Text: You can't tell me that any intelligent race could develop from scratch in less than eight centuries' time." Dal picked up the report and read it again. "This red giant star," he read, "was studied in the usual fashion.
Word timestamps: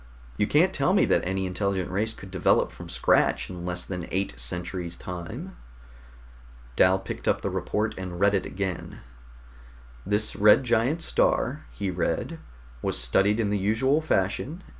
You 0.35 0.47
can't 0.47 0.73
tell 0.73 0.95
me 0.95 1.05
that 1.05 1.23
any 1.27 1.45
intelligent 1.45 1.91
race 1.91 2.15
could 2.15 2.31
develop 2.31 2.71
from 2.71 2.89
scratch 2.89 3.51
in 3.51 3.67
less 3.67 3.85
than 3.85 4.07
eight 4.09 4.33
centuries' 4.35 4.97
time." 4.97 5.55
Dal 6.75 6.97
picked 6.97 7.27
up 7.27 7.41
the 7.41 7.51
report 7.51 7.93
and 7.99 8.19
read 8.19 8.33
it 8.33 8.47
again. 8.47 9.01
"This 10.03 10.35
red 10.35 10.63
giant 10.63 11.03
star," 11.03 11.67
he 11.71 11.91
read, 11.91 12.39
"was 12.81 12.97
studied 12.97 13.39
in 13.39 13.51
the 13.51 13.59
usual 13.59 14.01
fashion. 14.01 14.63